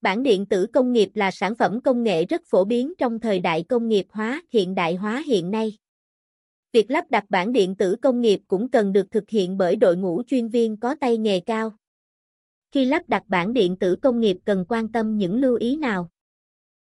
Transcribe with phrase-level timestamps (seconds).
[0.00, 3.40] Bản điện tử công nghiệp là sản phẩm công nghệ rất phổ biến trong thời
[3.40, 5.78] đại công nghiệp hóa, hiện đại hóa hiện nay.
[6.72, 9.96] Việc lắp đặt bản điện tử công nghiệp cũng cần được thực hiện bởi đội
[9.96, 11.72] ngũ chuyên viên có tay nghề cao.
[12.72, 16.10] Khi lắp đặt bản điện tử công nghiệp cần quan tâm những lưu ý nào?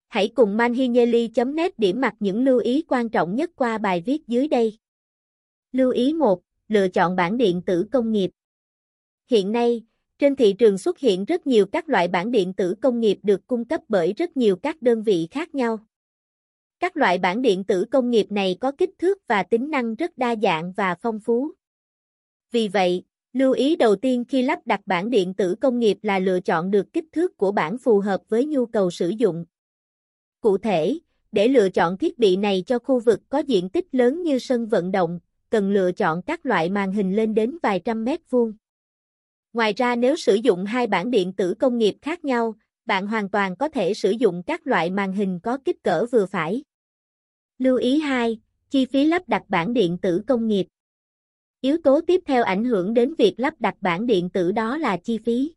[0.09, 4.49] Hãy cùng manhinyeli.net điểm mặt những lưu ý quan trọng nhất qua bài viết dưới
[4.49, 4.79] đây.
[5.73, 6.41] Lưu ý 1.
[6.69, 8.31] Lựa chọn bản điện tử công nghiệp.
[9.31, 9.83] Hiện nay,
[10.19, 13.47] trên thị trường xuất hiện rất nhiều các loại bản điện tử công nghiệp được
[13.47, 15.79] cung cấp bởi rất nhiều các đơn vị khác nhau.
[16.81, 20.19] Các loại bản điện tử công nghiệp này có kích thước và tính năng rất
[20.19, 21.51] đa dạng và phong phú.
[22.51, 26.19] Vì vậy, lưu ý đầu tiên khi lắp đặt bản điện tử công nghiệp là
[26.19, 29.45] lựa chọn được kích thước của bản phù hợp với nhu cầu sử dụng.
[30.41, 30.99] Cụ thể,
[31.33, 34.67] để lựa chọn thiết bị này cho khu vực có diện tích lớn như sân
[34.67, 35.21] vận động,
[35.51, 38.53] cần lựa chọn các loại màn hình lên đến vài trăm mét vuông.
[39.55, 42.55] Ngoài ra nếu sử dụng hai bản điện tử công nghiệp khác nhau,
[42.87, 46.27] bạn hoàn toàn có thể sử dụng các loại màn hình có kích cỡ vừa
[46.27, 46.65] phải.
[47.59, 50.67] Lưu ý 2, chi phí lắp đặt bản điện tử công nghiệp.
[51.61, 54.97] Yếu tố tiếp theo ảnh hưởng đến việc lắp đặt bản điện tử đó là
[54.97, 55.55] chi phí.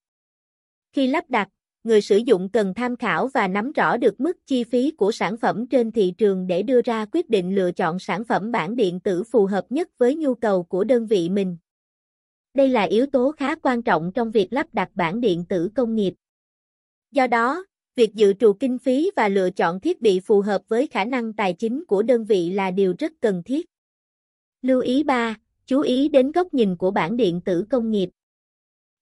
[0.92, 1.50] Khi lắp đặt,
[1.84, 5.38] người sử dụng cần tham khảo và nắm rõ được mức chi phí của sản
[5.38, 9.00] phẩm trên thị trường để đưa ra quyết định lựa chọn sản phẩm bản điện
[9.00, 11.58] tử phù hợp nhất với nhu cầu của đơn vị mình.
[12.58, 15.96] Đây là yếu tố khá quan trọng trong việc lắp đặt bản điện tử công
[15.96, 16.14] nghiệp.
[17.12, 20.88] Do đó, việc dự trù kinh phí và lựa chọn thiết bị phù hợp với
[20.88, 23.66] khả năng tài chính của đơn vị là điều rất cần thiết.
[24.62, 28.10] Lưu ý 3, chú ý đến góc nhìn của bản điện tử công nghiệp.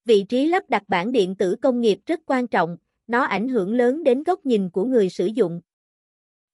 [0.06, 3.74] Vị trí lắp đặt bản điện tử công nghiệp rất quan trọng, nó ảnh hưởng
[3.74, 5.62] lớn đến góc nhìn của người sử dụng.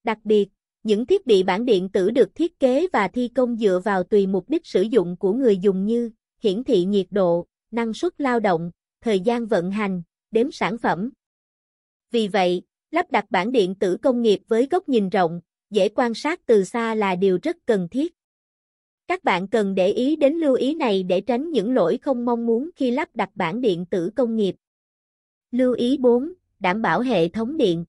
[0.03, 0.49] Đặc biệt,
[0.83, 4.27] những thiết bị bản điện tử được thiết kế và thi công dựa vào tùy
[4.27, 8.39] mục đích sử dụng của người dùng như hiển thị nhiệt độ, năng suất lao
[8.39, 11.11] động, thời gian vận hành, đếm sản phẩm.
[12.11, 12.61] Vì vậy,
[12.91, 16.63] lắp đặt bản điện tử công nghiệp với góc nhìn rộng, dễ quan sát từ
[16.63, 18.13] xa là điều rất cần thiết.
[19.07, 22.45] Các bạn cần để ý đến lưu ý này để tránh những lỗi không mong
[22.45, 24.55] muốn khi lắp đặt bản điện tử công nghiệp.
[25.51, 26.33] Lưu ý 4.
[26.59, 27.85] Đảm bảo hệ thống điện.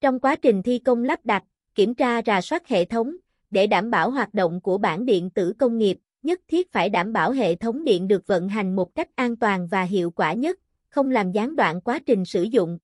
[0.00, 1.44] Trong quá trình thi công lắp đặt,
[1.74, 3.16] kiểm tra rà soát hệ thống,
[3.50, 7.12] để đảm bảo hoạt động của bản điện tử công nghiệp, nhất thiết phải đảm
[7.12, 10.58] bảo hệ thống điện được vận hành một cách an toàn và hiệu quả nhất,
[10.88, 12.78] không làm gián đoạn quá trình sử dụng,